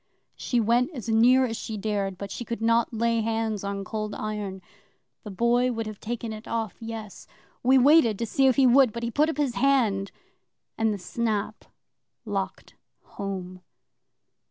She 0.35 0.59
went 0.59 0.89
as 0.95 1.09
near 1.09 1.45
as 1.45 1.55
she 1.57 1.77
dared, 1.77 2.17
but 2.17 2.31
she 2.31 2.43
could 2.43 2.59
not 2.59 2.91
lay 2.91 3.21
hands 3.21 3.63
on 3.63 3.83
Cold 3.83 4.15
Iron. 4.15 4.63
The 5.23 5.29
Boy 5.29 5.71
could 5.71 5.85
have 5.85 5.99
taken 5.99 6.33
it 6.33 6.47
off, 6.47 6.75
yes. 6.79 7.27
We 7.61 7.77
waited 7.77 8.17
to 8.17 8.25
see 8.25 8.47
if 8.47 8.55
he 8.55 8.65
would, 8.65 8.93
but 8.93 9.03
he 9.03 9.11
put 9.11 9.29
up 9.29 9.37
his 9.37 9.53
hand, 9.53 10.11
and 10.75 10.91
the 10.91 10.97
snap 10.97 11.65
locked 12.25 12.73
home. 13.03 13.61